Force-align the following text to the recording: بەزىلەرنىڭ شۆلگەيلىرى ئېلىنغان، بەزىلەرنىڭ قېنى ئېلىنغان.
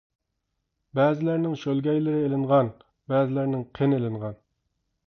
بەزىلەرنىڭ 0.99 1.53
شۆلگەيلىرى 1.65 2.25
ئېلىنغان، 2.29 2.73
بەزىلەرنىڭ 3.15 3.71
قېنى 3.79 4.01
ئېلىنغان. 4.03 4.43